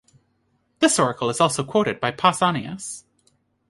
[0.79, 3.03] This oracle is also quoted by Pausanias.